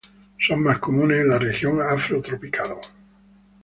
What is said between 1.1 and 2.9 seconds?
en la región afrotropical.